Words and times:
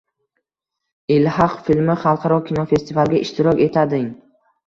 “Ilhaq” 1.15 1.51
filmi 1.67 1.97
xalqaro 2.05 2.39
kinofestivalga 2.47 3.19
ishtirok 3.27 3.61
etading 3.67 4.09